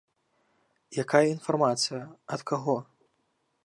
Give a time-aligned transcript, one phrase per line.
[1.03, 2.03] Якая інфармацыя,
[2.37, 2.77] ад каго?